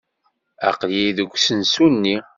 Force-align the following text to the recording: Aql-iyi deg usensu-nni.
Aql-iyi 0.69 1.11
deg 1.17 1.29
usensu-nni. 1.35 2.17